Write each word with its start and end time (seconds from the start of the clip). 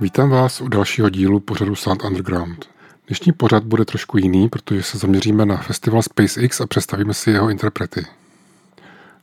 Vítám 0.00 0.30
vás 0.30 0.60
u 0.60 0.68
dalšího 0.68 1.10
dílu 1.10 1.40
pořadu 1.40 1.74
Sound 1.74 2.04
Underground. 2.04 2.66
Dnešní 3.06 3.32
pořad 3.32 3.64
bude 3.64 3.84
trošku 3.84 4.18
jiný, 4.18 4.48
protože 4.48 4.82
se 4.82 4.98
zaměříme 4.98 5.46
na 5.46 5.56
festival 5.56 6.02
SpaceX 6.02 6.60
a 6.60 6.66
představíme 6.66 7.14
si 7.14 7.30
jeho 7.30 7.50
interprety. 7.50 8.06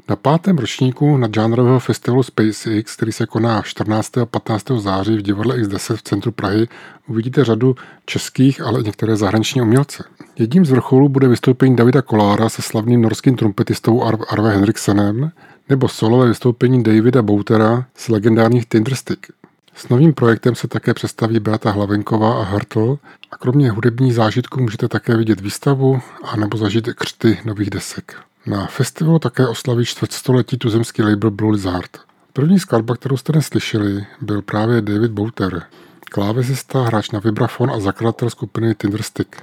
Na 0.09 0.15
pátém 0.15 0.57
ročníku 0.57 1.17
nadžánrového 1.17 1.79
festivalu 1.79 2.23
SpaceX, 2.23 2.95
který 2.95 3.11
se 3.11 3.25
koná 3.25 3.61
14. 3.61 4.17
a 4.17 4.25
15. 4.25 4.71
září 4.77 5.17
v 5.17 5.21
divadle 5.21 5.57
X10 5.57 5.95
v 5.95 6.01
centru 6.01 6.31
Prahy, 6.31 6.67
uvidíte 7.07 7.45
řadu 7.45 7.75
českých, 8.05 8.61
ale 8.61 8.81
i 8.81 8.83
některé 8.83 9.15
zahraniční 9.15 9.61
umělce. 9.61 10.03
Jedním 10.39 10.65
z 10.65 10.71
vrcholů 10.71 11.09
bude 11.09 11.27
vystoupení 11.27 11.75
Davida 11.75 12.01
Kolára 12.01 12.49
se 12.49 12.61
slavným 12.61 13.01
norským 13.01 13.35
trumpetistou 13.35 14.03
Arve 14.29 14.51
Henriksenem 14.51 15.31
nebo 15.69 15.87
solové 15.87 16.27
vystoupení 16.27 16.83
Davida 16.83 17.21
Boutera 17.21 17.85
z 17.95 18.09
legendárních 18.09 18.65
Tinderstick. 18.65 19.42
S 19.75 19.89
novým 19.89 20.13
projektem 20.13 20.55
se 20.55 20.67
také 20.67 20.93
představí 20.93 21.39
Beata 21.39 21.71
Hlavenková 21.71 22.39
a 22.39 22.43
Hartl 22.43 22.99
a 23.31 23.37
kromě 23.37 23.71
hudebních 23.71 24.13
zážitků 24.13 24.61
můžete 24.61 24.87
také 24.87 25.17
vidět 25.17 25.41
výstavu 25.41 26.01
a 26.23 26.35
nebo 26.35 26.57
zažít 26.57 26.89
křty 26.95 27.39
nových 27.45 27.69
desek. 27.69 28.15
Na 28.45 28.65
festivalu 28.65 29.19
také 29.19 29.47
oslaví 29.47 29.85
čtvrtstoletí 29.85 30.57
tuzemský 30.57 31.01
label 31.01 31.31
Blue 31.31 31.51
Lizard. 31.51 31.97
První 32.33 32.59
skladba, 32.59 32.95
kterou 32.95 33.17
jste 33.17 33.33
neslyšeli, 33.33 34.05
byl 34.21 34.41
právě 34.41 34.81
David 34.81 35.11
Bouter, 35.11 35.63
klávesista, 36.11 36.83
hráč 36.83 37.11
na 37.11 37.19
vibrafon 37.19 37.71
a 37.71 37.79
zakladatel 37.79 38.29
skupiny 38.29 38.75
Tinderstick. 38.75 39.35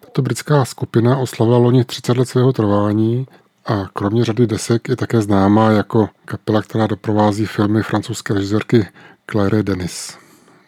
Tato 0.00 0.22
britská 0.22 0.64
skupina 0.64 1.16
oslavila 1.16 1.58
loni 1.58 1.84
30 1.84 2.16
let 2.16 2.28
svého 2.28 2.52
trvání 2.52 3.26
a 3.66 3.84
kromě 3.92 4.24
řady 4.24 4.46
desek 4.46 4.88
je 4.88 4.96
také 4.96 5.22
známá 5.22 5.70
jako 5.70 6.08
kapela, 6.24 6.62
která 6.62 6.86
doprovází 6.86 7.46
filmy 7.46 7.82
francouzské 7.82 8.34
režisérky 8.34 8.86
Claire 9.30 9.62
Denis. 9.62 10.18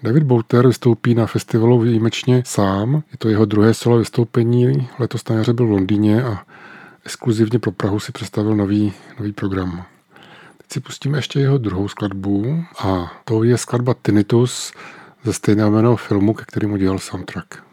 David 0.02 0.22
Bouter 0.22 0.66
vystoupí 0.66 1.14
na 1.14 1.26
festivalu 1.26 1.80
výjimečně 1.80 2.42
sám. 2.46 3.02
Je 3.12 3.18
to 3.18 3.28
jeho 3.28 3.44
druhé 3.44 3.74
solo 3.74 3.98
vystoupení. 3.98 4.88
Letos 4.98 5.28
na 5.28 5.36
jaře 5.36 5.52
byl 5.52 5.66
v 5.66 5.70
Londýně 5.70 6.24
a 6.24 6.44
exkluzivně 7.04 7.58
pro 7.58 7.72
Prahu 7.72 8.00
si 8.00 8.12
představil 8.12 8.56
nový, 8.56 8.92
nový 9.18 9.32
program. 9.32 9.84
Teď 10.56 10.72
si 10.72 10.80
pustíme 10.80 11.18
ještě 11.18 11.40
jeho 11.40 11.58
druhou 11.58 11.88
skladbu 11.88 12.64
a 12.78 13.12
to 13.24 13.42
je 13.42 13.58
skladba 13.58 13.94
Tinnitus 14.02 14.72
ze 15.24 15.32
stejného 15.32 15.96
filmu, 15.96 16.34
ke 16.34 16.44
kterému 16.44 16.76
dělal 16.76 16.98
soundtrack. 16.98 17.67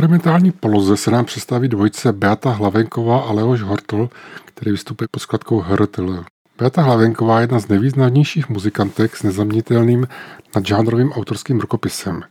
Experimentální 0.00 0.50
poloze 0.50 0.96
se 0.96 1.10
nám 1.10 1.24
představí 1.24 1.68
dvojice 1.68 2.12
Beata 2.12 2.50
Hlavenková 2.50 3.20
a 3.20 3.32
Leoš 3.32 3.62
Hortl, 3.62 4.08
který 4.44 4.70
vystupuje 4.70 5.08
pod 5.10 5.20
skladkou 5.20 5.60
HRTL. 5.60 6.24
Beata 6.58 6.82
Hlavenková 6.82 7.40
je 7.40 7.42
jedna 7.42 7.58
z 7.58 7.68
nejvýznamnějších 7.68 8.48
muzikantek 8.48 9.16
s 9.16 9.22
nezaměnitelným 9.22 10.06
nadžánrovým 10.54 11.12
autorským 11.12 11.60
rukopisem. 11.60 12.22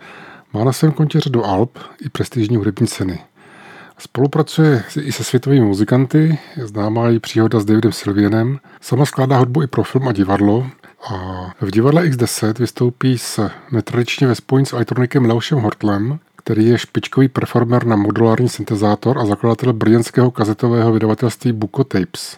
Má 0.54 0.64
na 0.64 0.74
svém 0.74 0.92
kontě 0.92 1.20
řadu 1.20 1.46
alb 1.46 1.80
i 2.06 2.10
prestižní 2.10 2.58
hudební 2.58 2.88
ceny. 2.88 3.20
Spolupracuje 3.98 4.84
i 5.02 5.12
se 5.12 5.24
světovými 5.24 5.66
muzikanty, 5.66 6.40
je 6.58 6.68
známá 6.68 7.08
její 7.08 7.20
příhoda 7.20 7.60
s 7.60 7.66
Davidem 7.66 7.92
Sylvienem. 7.92 8.60
Sama 8.82 9.06
skládá 9.06 9.38
hudbu 9.38 9.64
i 9.64 9.68
pro 9.68 9.84
film 9.84 10.08
a 10.08 10.12
divadlo. 10.12 10.68
A 11.14 11.48
v 11.62 11.72
divadle 11.72 12.04
X10 12.04 12.60
vystoupí 12.60 13.18
s 13.18 13.50
netradičně 13.72 14.28
ve 14.28 14.36
spojení 14.36 14.66
s 14.66 14.74
elektronikem 14.74 15.26
Leošem 15.26 15.60
Hortlem, 15.60 16.20
který 16.40 16.66
je 16.66 16.78
špičkový 16.78 17.28
performer 17.28 17.86
na 17.86 17.96
modulární 17.96 18.50
syntezátor 18.50 19.18
a 19.18 19.26
zakladatel 19.26 19.74
brněnského 19.74 20.32
kazetového 20.32 20.92
vydavatelství 20.92 21.52
Buko 21.52 21.84
Tapes. 21.84 22.38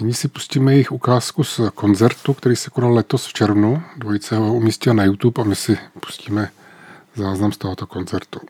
Nyní 0.00 0.14
si 0.14 0.28
pustíme 0.28 0.72
jejich 0.72 0.92
ukázku 0.92 1.44
z 1.44 1.60
koncertu, 1.74 2.34
který 2.34 2.56
se 2.56 2.70
konal 2.70 2.94
letos 2.94 3.26
v 3.26 3.32
červnu. 3.32 3.82
Dvojice 3.96 4.36
ho 4.36 4.54
umístila 4.54 4.94
na 4.94 5.04
YouTube 5.04 5.42
a 5.42 5.44
my 5.44 5.56
si 5.56 5.78
pustíme 6.00 6.50
záznam 7.14 7.52
z 7.52 7.58
tohoto 7.58 7.86
koncertu. 7.86 8.40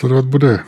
Následovat 0.00 0.24
bude 0.24 0.64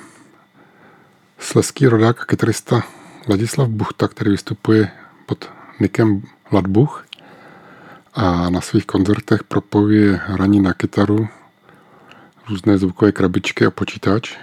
sleský 1.38 1.86
rodák 1.86 2.20
a 2.20 2.24
kytarista 2.24 2.82
Ladislav 3.28 3.68
Buchta, 3.68 4.08
který 4.08 4.30
vystupuje 4.30 4.90
pod 5.26 5.50
nikem 5.80 6.22
Ladbuch 6.52 7.06
a 8.14 8.50
na 8.50 8.60
svých 8.60 8.86
koncertech 8.86 9.44
propojuje 9.44 10.20
hraní 10.24 10.60
na 10.60 10.72
kytaru, 10.72 11.28
různé 12.48 12.78
zvukové 12.78 13.12
krabičky 13.12 13.66
a 13.66 13.70
počítač, 13.70 14.36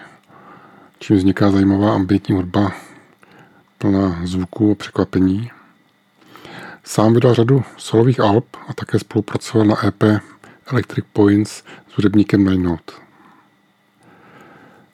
čím 1.00 1.18
vzniká 1.18 1.52
zajímavá 1.52 1.96
ambientní 1.96 2.36
hudba 2.36 2.72
plná 3.78 4.22
zvuků 4.24 4.72
a 4.72 4.76
překvapení. 4.76 5.52
Sám 6.84 7.14
vydal 7.14 7.34
řadu 7.34 7.64
solových 7.78 8.20
alb 8.20 8.46
a 8.68 8.74
také 8.74 9.00
spolupracoval 9.00 9.68
na 9.68 9.88
EP 9.88 10.04
Electric 10.72 11.06
Points 11.14 11.64
s 11.90 11.98
hudebníkem 11.98 12.64
Note. 12.64 13.09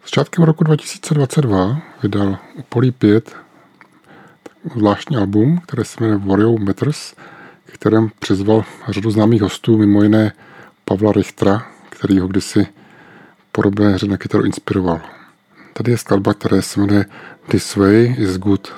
Začátkem 0.06 0.44
roku 0.44 0.64
2022 0.64 1.82
vydal 2.04 2.38
Polí 2.70 2.92
5 2.92 3.36
zvláštní 4.76 5.18
album, 5.18 5.58
které 5.58 5.84
se 5.86 5.98
jmenuje 6.00 6.20
Warrior 6.26 6.60
Matters, 6.60 7.16
kterém 7.66 8.10
přizval 8.20 8.64
řadu 8.90 9.12
známých 9.12 9.42
hostů, 9.42 9.78
mimo 9.78 10.04
jiné 10.04 10.32
Pavla 10.86 11.12
Richtera, 11.12 11.68
který 11.90 12.20
ho 12.20 12.28
kdysi 12.28 12.68
podobné 13.52 13.90
hře 13.90 14.08
na 14.08 14.18
kytaru 14.18 14.46
inspiroval. 14.46 15.02
Tady 15.74 15.92
je 15.92 15.98
skladba, 15.98 16.34
která 16.34 16.62
se 16.62 16.80
jmenuje 16.80 17.06
This 17.48 17.76
Way 17.76 18.16
is 18.18 18.38
Good. 18.38 18.74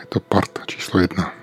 Je 0.00 0.06
to 0.08 0.20
part 0.20 0.58
číslo 0.66 1.00
jedna. 1.00 1.39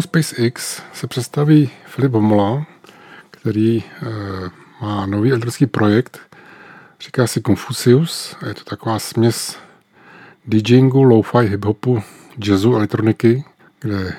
Festivalu 0.00 0.22
SpaceX 0.22 0.82
se 0.92 1.06
představí 1.06 1.70
Filip 1.86 2.12
Homola, 2.12 2.66
který 3.30 3.78
e, 3.78 3.84
má 4.80 5.06
nový 5.06 5.30
elektrický 5.30 5.66
projekt, 5.66 6.20
říká 7.00 7.26
si 7.26 7.42
Confucius 7.42 8.36
a 8.42 8.46
je 8.46 8.54
to 8.54 8.64
taková 8.64 8.98
směs 8.98 9.56
DJingu, 10.46 11.02
lo-fi, 11.02 11.38
hip-hopu, 11.38 12.02
jazzu, 12.46 12.76
elektroniky, 12.76 13.44
kde 13.80 14.16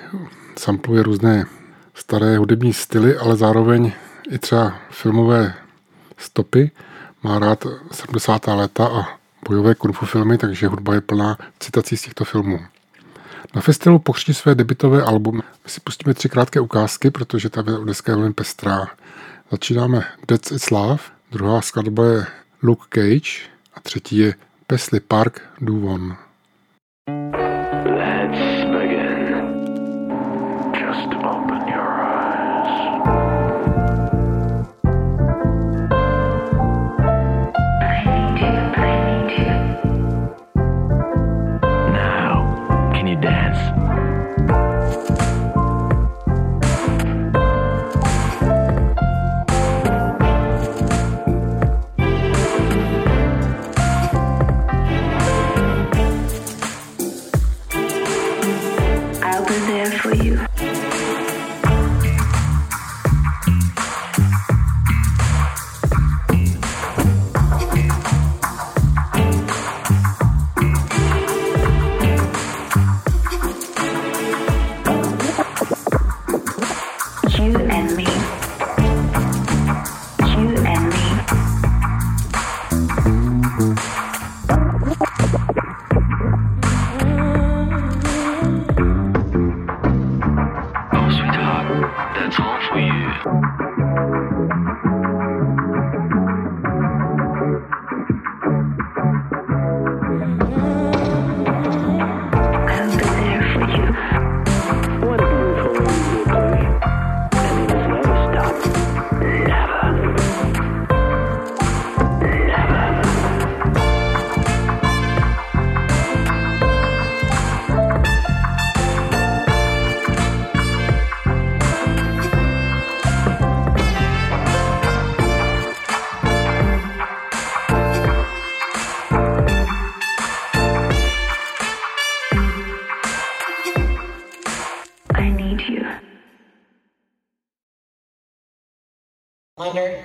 sampluje 0.58 1.04
různé 1.04 1.46
staré 1.94 2.38
hudební 2.38 2.74
styly, 2.74 3.18
ale 3.18 3.36
zároveň 3.38 3.92
i 4.30 4.38
třeba 4.38 4.80
filmové 4.90 5.54
stopy. 6.18 6.72
Má 7.24 7.40
rád 7.40 7.66
70. 7.92 8.48
léta 8.48 8.88
a 8.88 9.20
bojové 9.50 9.76
kung 9.76 9.96
fu 9.96 10.06
filmy, 10.06 10.38
takže 10.38 10.68
hudba 10.68 10.94
je 10.94 11.02
plná 11.02 11.38
citací 11.60 11.98
z 11.98 12.02
těchto 12.02 12.26
filmů. 12.26 12.60
Na 13.56 13.62
festivalu 13.62 14.00
pokřtí 14.00 14.34
své 14.34 14.56
debitové 14.56 15.04
album. 15.04 15.36
My 15.36 15.70
si 15.70 15.80
pustíme 15.80 16.14
tři 16.14 16.30
krátké 16.30 16.60
ukázky, 16.60 17.12
protože 17.12 17.50
ta 17.50 17.62
deska 17.62 18.12
je 18.12 18.16
velmi 18.16 18.34
pestrá. 18.34 18.88
Začínáme 19.52 20.04
That's 20.26 20.52
It's 20.52 20.70
Love, 20.70 21.04
druhá 21.32 21.62
skladba 21.62 22.06
je 22.06 22.26
Luke 22.64 22.86
Cage 22.90 23.50
a 23.74 23.80
třetí 23.80 24.18
je 24.18 24.36
Pesley 24.68 25.00
Park 25.00 25.42
Do 25.62 25.74
One. 25.74 26.18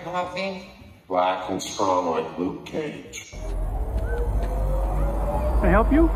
Coffee? 0.04 0.70
Black 1.08 1.48
and 1.50 1.62
strong 1.62 2.10
like 2.10 2.38
Luke 2.38 2.66
Cage. 2.66 3.30
Can 5.60 5.64
I 5.64 5.70
help 5.70 5.90
you? 5.90 6.10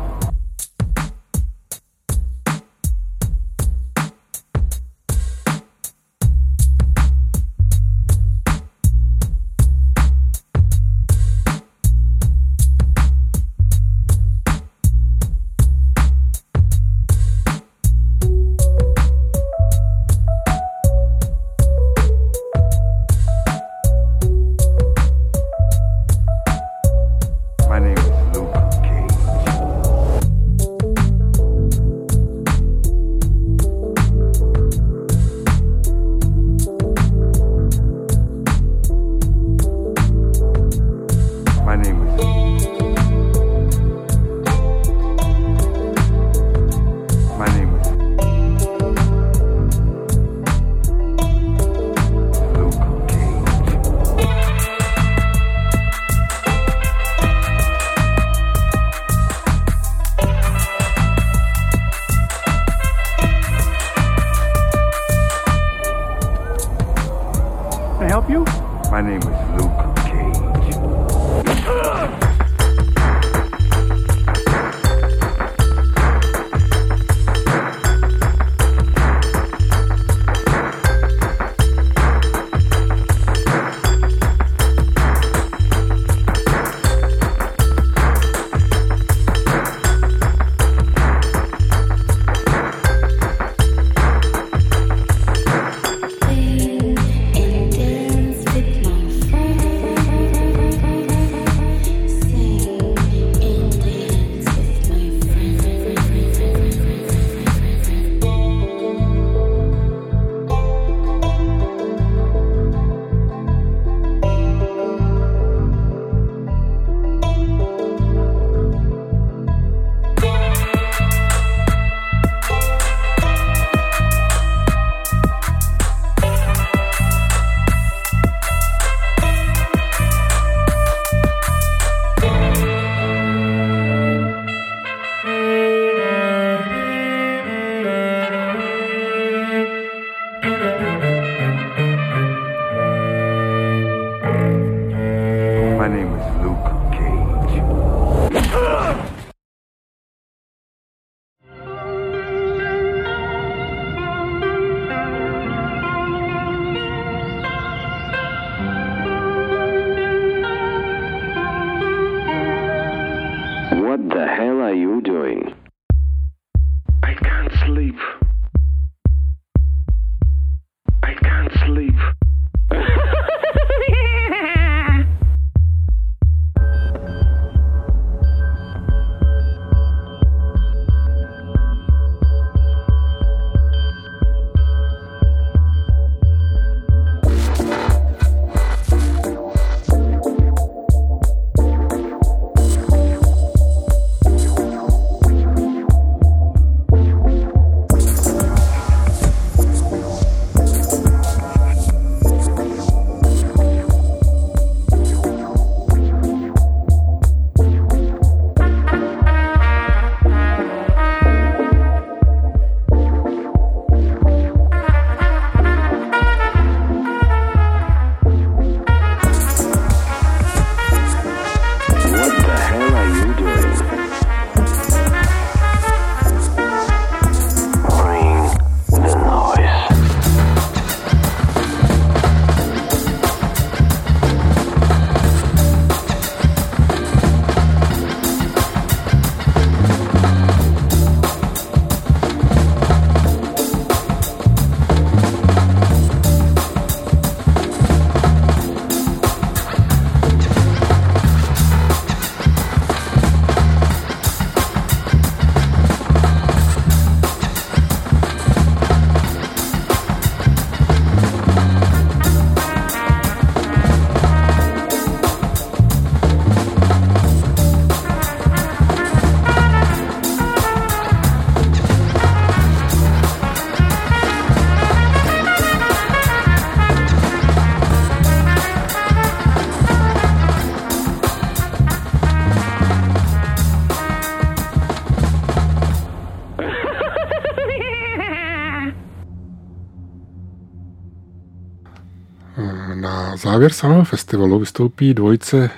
Závěr 293.61 293.73
samého 293.73 294.03
festivalu 294.03 294.59
vystoupí 294.59 295.13
dvojice 295.13 295.69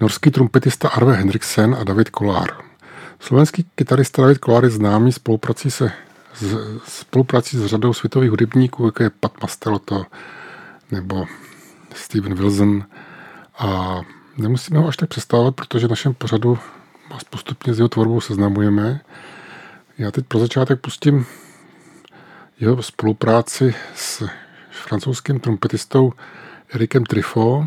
norský 0.00 0.30
trumpetista 0.30 0.88
Arve 0.88 1.12
Henriksen 1.12 1.76
a 1.80 1.84
David 1.84 2.10
Kolár. 2.10 2.50
Slovenský 3.20 3.66
kytarista 3.74 4.22
David 4.22 4.38
Kolár 4.38 4.64
je 4.64 4.70
známý 4.70 5.12
spoluprací 5.12 5.70
se 5.70 5.92
s, 6.34 6.56
spoluprací 6.84 7.56
s 7.56 7.66
řadou 7.66 7.92
světových 7.92 8.30
hudebníků, 8.30 8.86
jako 8.86 9.02
je 9.02 9.10
Pat 9.10 9.42
Mastelotto 9.42 10.06
nebo 10.90 11.26
Steven 11.94 12.34
Wilson. 12.34 12.84
A 13.58 14.00
nemusíme 14.38 14.78
ho 14.78 14.88
až 14.88 14.96
tak 14.96 15.08
představovat, 15.08 15.54
protože 15.54 15.86
v 15.86 15.90
našem 15.90 16.14
pořadu 16.14 16.58
vás 17.10 17.24
postupně 17.24 17.74
s 17.74 17.78
jeho 17.78 17.88
tvorbou 17.88 18.20
seznamujeme. 18.20 19.00
Já 19.98 20.10
teď 20.10 20.26
pro 20.26 20.38
začátek 20.38 20.80
pustím 20.80 21.26
jeho 22.60 22.82
spolupráci 22.82 23.74
s 23.94 24.28
francouzským 24.70 25.40
trumpetistou 25.40 26.12
Erikem 26.68 27.04
Trifo. 27.04 27.66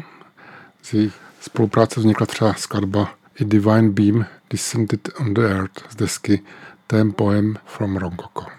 Z 0.81 0.93
jejich 0.93 1.13
spolupráce 1.41 1.99
vznikla 1.99 2.25
třeba 2.25 2.53
skladba 2.53 3.01
A 3.41 3.43
Divine 3.43 3.89
Beam 3.89 4.25
Descended 4.49 5.09
on 5.19 5.33
the 5.33 5.41
Earth 5.41 5.91
z 5.91 5.95
desky 5.95 6.41
Ten 6.87 7.13
Poem 7.13 7.57
from 7.65 7.97
Rococo. 7.97 8.58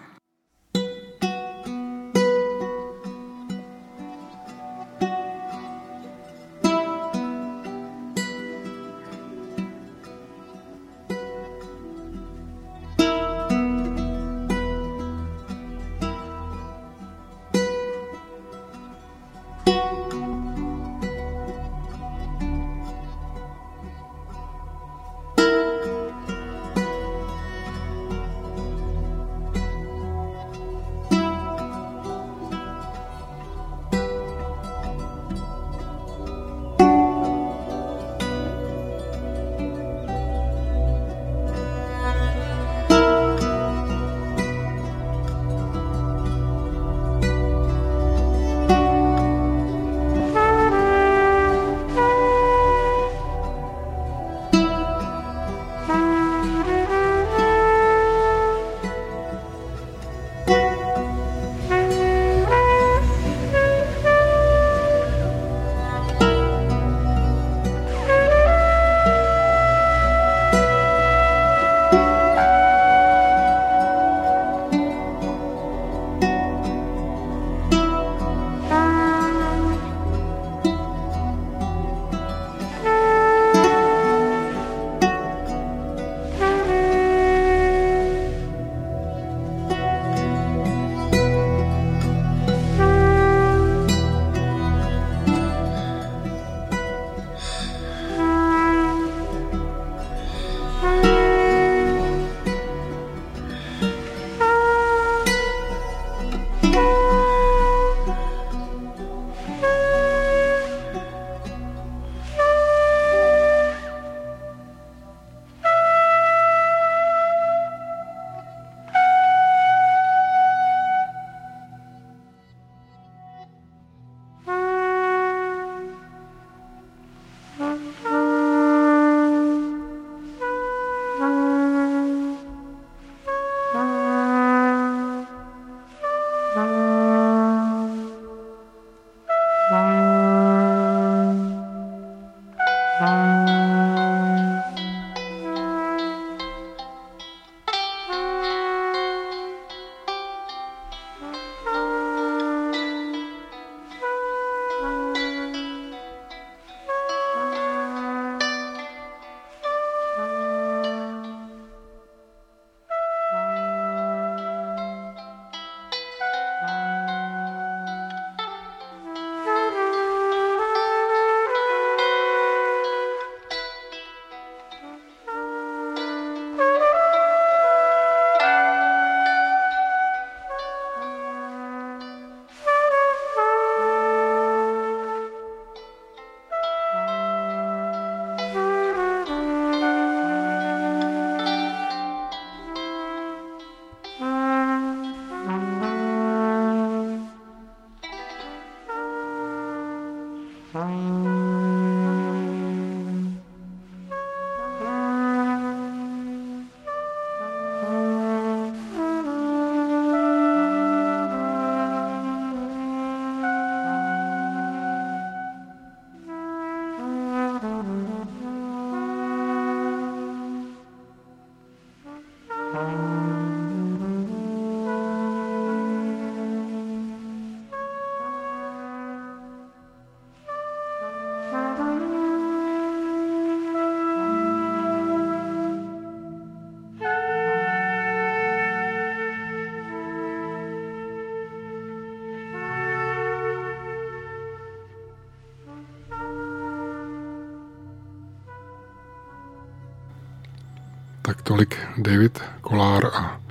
Tolik 251.51 251.75
David 251.97 252.39
Kolár 252.61 253.05
a 253.05 253.41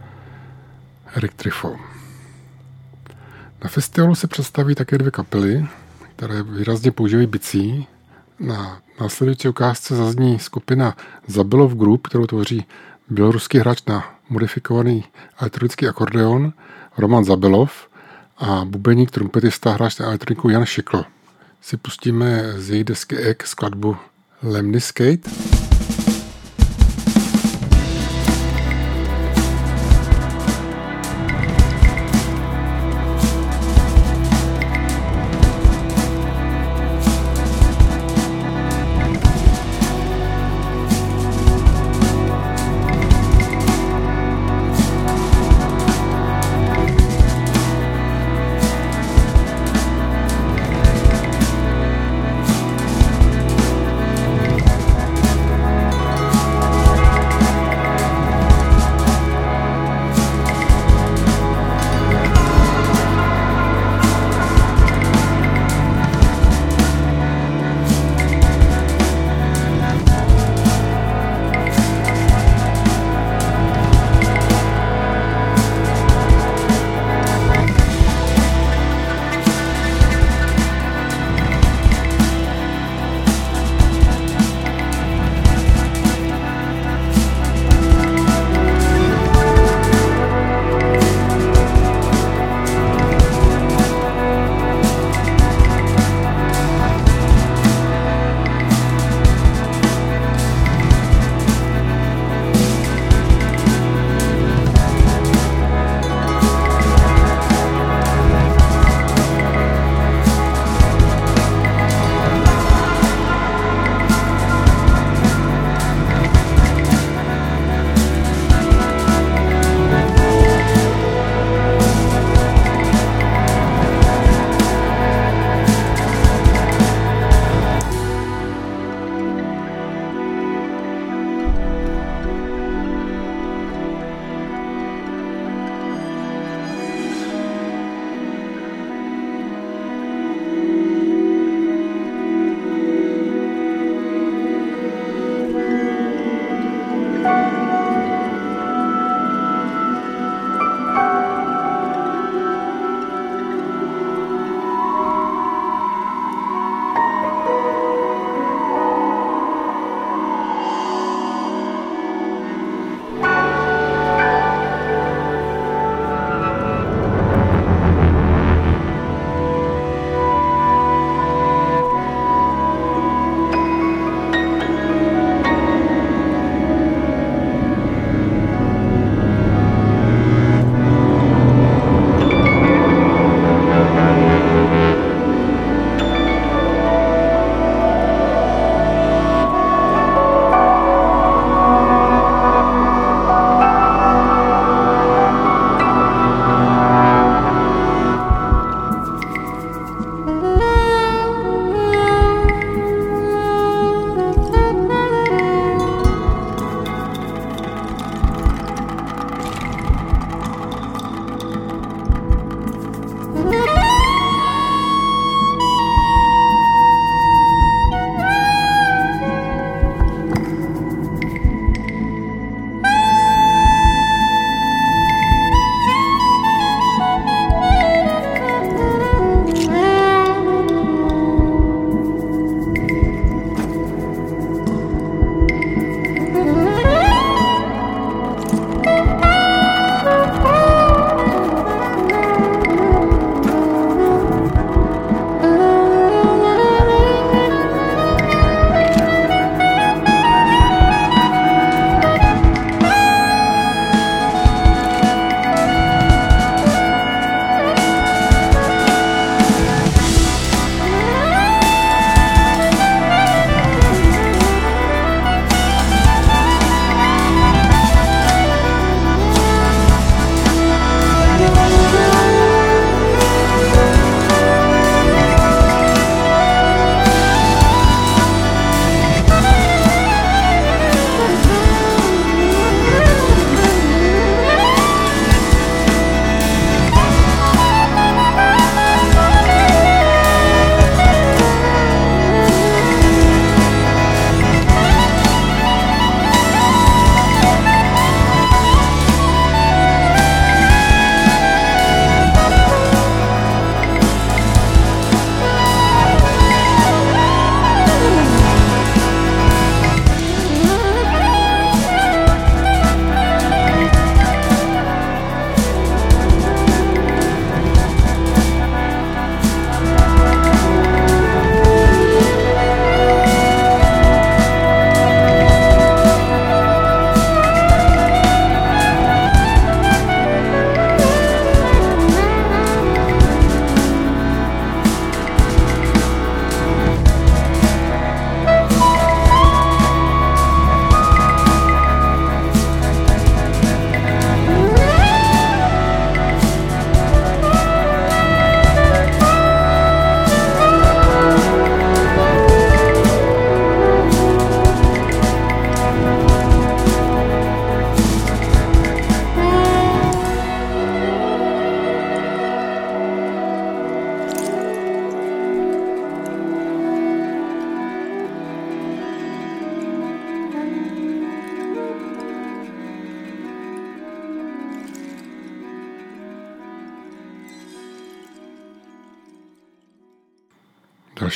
Eric 1.14 1.32
Trifo. 1.36 1.76
Na 3.64 3.68
festivalu 3.68 4.14
se 4.14 4.26
představí 4.26 4.74
také 4.74 4.98
dvě 4.98 5.10
kapely, 5.10 5.66
které 6.16 6.42
výrazně 6.42 6.90
používají 6.90 7.26
bicí. 7.26 7.86
Na 8.38 8.80
následující 9.00 9.48
ukázce 9.48 9.96
zazní 9.96 10.38
skupina 10.38 10.96
Zabilov 11.26 11.74
Group, 11.74 12.06
kterou 12.06 12.26
tvoří 12.26 12.64
běloruský 13.08 13.58
hráč 13.58 13.82
na 13.86 14.14
modifikovaný 14.28 15.04
elektronický 15.38 15.88
akordeon 15.88 16.52
Roman 16.98 17.24
Zabilov 17.24 17.88
a 18.38 18.64
bubeník, 18.64 19.10
trumpetista, 19.10 19.72
hráč 19.72 19.98
na 19.98 20.06
elektroniku 20.06 20.48
Jan 20.48 20.64
Šikl. 20.64 21.04
Si 21.60 21.76
pustíme 21.76 22.52
z 22.56 22.70
její 22.70 22.84
desky 22.84 23.16
Egg 23.16 23.46
skladbu 23.46 23.96
Lemniscate. 24.42 25.30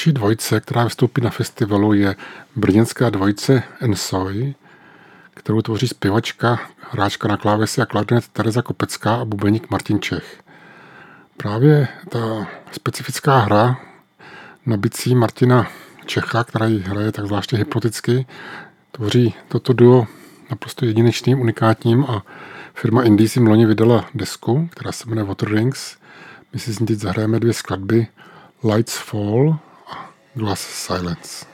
Další 0.04 0.14
dvojice, 0.14 0.60
která 0.60 0.84
vystoupí 0.84 1.20
na 1.20 1.30
festivalu, 1.30 1.92
je 1.92 2.16
brněnská 2.56 3.10
dvojice 3.10 3.62
Ensoy, 3.80 4.54
kterou 5.34 5.62
tvoří 5.62 5.88
zpěvačka, 5.88 6.60
hráčka 6.90 7.28
na 7.28 7.36
klávesi 7.36 7.80
a 7.80 7.86
klarinet 7.86 8.28
Tereza 8.28 8.62
Kopecká 8.62 9.14
a 9.14 9.24
bubeník 9.24 9.70
Martin 9.70 10.00
Čech. 10.00 10.42
Právě 11.36 11.88
ta 12.08 12.46
specifická 12.72 13.38
hra 13.38 13.80
na 14.66 14.76
bicí 14.76 15.14
Martina 15.14 15.66
Čecha, 16.06 16.44
která 16.44 16.66
ji 16.66 16.78
hraje 16.78 17.12
tak 17.12 17.26
zvláště 17.26 17.56
hypnoticky, 17.56 18.26
tvoří 18.92 19.34
toto 19.48 19.72
duo 19.72 20.06
naprosto 20.50 20.84
jedinečným, 20.84 21.40
unikátním 21.40 22.04
a 22.04 22.22
firma 22.74 23.02
Indie 23.02 23.28
si 23.28 23.40
loni 23.40 23.66
vydala 23.66 24.04
desku, 24.14 24.68
která 24.72 24.92
se 24.92 25.08
jmenuje 25.08 25.24
Water 25.24 25.48
Rings. 25.48 25.96
My 26.52 26.58
si 26.58 26.72
z 26.72 26.80
ní 26.80 26.86
teď 26.86 26.98
zahrajeme 26.98 27.40
dvě 27.40 27.52
skladby 27.52 28.06
Lights 28.64 28.96
Fall 28.96 29.58
Glass 30.36 30.58
silence. 30.60 31.46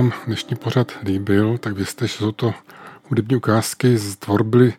Vám 0.00 0.12
dnešní 0.26 0.56
pořad 0.56 0.92
líbil, 1.04 1.58
tak 1.58 1.74
vězte, 1.74 2.06
že 2.06 2.14
jsou 2.14 2.32
to 2.32 2.54
hudební 3.08 3.36
ukázky 3.36 3.98
z 3.98 4.16
tvorby 4.16 4.74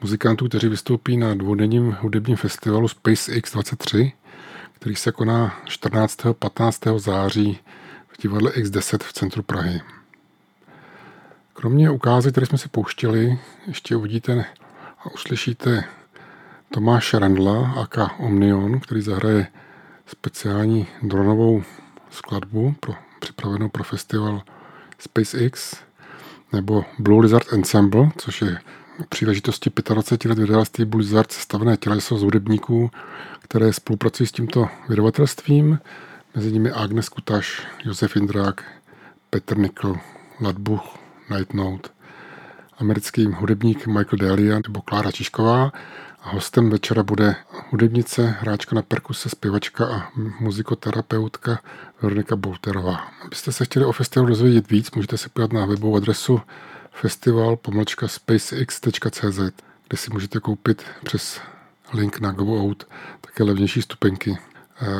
muzikantů, 0.00 0.48
kteří 0.48 0.68
vystoupí 0.68 1.16
na 1.16 1.34
dvoudenním 1.34 1.96
hudebním 2.00 2.36
festivalu 2.36 2.88
Space 2.88 3.32
X23, 3.32 4.12
který 4.72 4.96
se 4.96 5.12
koná 5.12 5.60
14. 5.64 6.26
a 6.26 6.32
15. 6.32 6.80
září 6.96 7.58
v 8.08 8.22
divadle 8.22 8.50
X10 8.50 8.98
v 9.02 9.12
centru 9.12 9.42
Prahy. 9.42 9.80
Kromě 11.52 11.90
ukázek, 11.90 12.32
které 12.32 12.46
jsme 12.46 12.58
si 12.58 12.68
pouštěli, 12.68 13.38
ještě 13.66 13.96
uvidíte 13.96 14.44
a 14.98 15.10
uslyšíte 15.14 15.84
Tomáše 16.70 17.18
Rendla, 17.18 17.72
aka 17.82 18.10
Omnion, 18.18 18.80
který 18.80 19.02
zahraje 19.02 19.46
speciální 20.06 20.86
dronovou 21.02 21.62
skladbu 22.10 22.74
pro, 22.80 22.94
připravenou 23.20 23.68
pro 23.68 23.84
festival 23.84 24.42
SpaceX, 24.98 25.76
nebo 26.52 26.84
Blue 26.98 27.22
Lizard 27.22 27.52
Ensemble, 27.52 28.10
což 28.16 28.42
je 28.42 28.58
příležitosti 29.08 29.70
25 29.94 30.28
let 30.28 30.38
vydavatelství 30.38 30.84
Blue 30.84 31.02
Lizard 31.02 31.32
sestavené 31.32 31.76
těleso 31.76 32.18
z 32.18 32.22
hudebníků, 32.22 32.90
které 33.40 33.72
spolupracují 33.72 34.26
s 34.26 34.32
tímto 34.32 34.68
vydavatelstvím, 34.88 35.78
mezi 36.34 36.52
nimi 36.52 36.70
Agnes 36.70 37.08
Kutaš, 37.08 37.66
Josef 37.84 38.16
Indrák, 38.16 38.64
Petr 39.30 39.58
Nikl, 39.58 39.96
Ladbuch, 40.40 40.98
Night 41.30 41.54
Note, 41.54 41.88
americký 42.78 43.26
hudebník 43.26 43.86
Michael 43.86 44.18
Delia 44.18 44.60
nebo 44.68 44.82
Klára 44.82 45.10
Čišková 45.10 45.72
hostem 46.26 46.70
večera 46.70 47.02
bude 47.02 47.36
hudebnice, 47.70 48.36
hráčka 48.40 48.76
na 48.76 48.82
perkuse, 48.82 49.28
zpěvačka 49.28 49.86
a 49.86 50.10
muzikoterapeutka 50.40 51.58
Veronika 52.02 52.36
Bolterová. 52.36 53.08
Abyste 53.24 53.52
se 53.52 53.64
chtěli 53.64 53.84
o 53.84 53.92
festivalu 53.92 54.28
dozvědět 54.28 54.70
víc, 54.70 54.90
můžete 54.90 55.18
se 55.18 55.28
podívat 55.28 55.52
na 55.52 55.66
webovou 55.66 55.96
adresu 55.96 56.40
festival 56.90 57.58
spacex.cz, 58.06 59.38
kde 59.88 59.96
si 59.96 60.10
můžete 60.12 60.40
koupit 60.40 60.82
přes 61.04 61.40
link 61.94 62.20
na 62.20 62.32
GoOut 62.32 62.86
také 63.20 63.44
levnější 63.44 63.82
stupenky. 63.82 64.38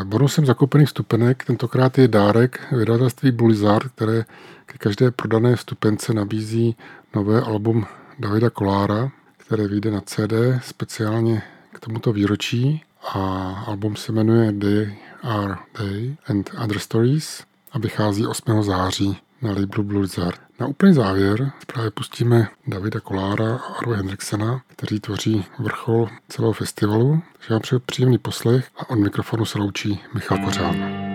Bonusem 0.04 0.46
zakoupených 0.46 0.88
vstupenek 0.88 1.44
tentokrát 1.44 1.98
je 1.98 2.08
dárek 2.08 2.72
vydavatelství 2.72 3.30
Blizzard, 3.30 3.92
které 3.94 4.24
ke 4.66 4.78
každé 4.78 5.10
prodané 5.10 5.56
vstupence 5.56 6.14
nabízí 6.14 6.76
nové 7.14 7.40
album 7.40 7.86
Davida 8.18 8.50
Kolára, 8.50 9.10
které 9.46 9.68
vyjde 9.68 9.90
na 9.90 10.00
CD 10.00 10.32
speciálně 10.62 11.42
k 11.72 11.80
tomuto 11.80 12.12
výročí 12.12 12.82
a 13.02 13.20
album 13.66 13.96
se 13.96 14.12
jmenuje 14.12 14.52
Day 14.52 14.96
Are 15.22 15.56
Day 15.78 16.16
and 16.26 16.50
Other 16.64 16.78
Stories 16.78 17.44
a 17.72 17.78
vychází 17.78 18.26
8. 18.26 18.62
září 18.62 19.18
na 19.42 19.50
labelu 19.50 19.82
Blizzard. 19.82 20.40
Na 20.60 20.66
úplný 20.66 20.94
závěr 20.94 21.52
právě 21.66 21.90
pustíme 21.90 22.48
Davida 22.66 23.00
Kolára 23.00 23.56
a 23.56 23.74
Arve 23.74 23.96
Hendriksena, 23.96 24.62
kteří 24.66 25.00
tvoří 25.00 25.44
vrchol 25.58 26.08
celého 26.28 26.52
festivalu. 26.52 27.22
Takže 27.32 27.54
vám 27.54 27.60
přeju 27.60 27.80
příjemný 27.86 28.18
poslech 28.18 28.68
a 28.76 28.90
od 28.90 28.98
mikrofonu 28.98 29.44
se 29.44 29.58
loučí 29.58 30.00
Michal 30.14 30.38
Kořán. 30.38 31.05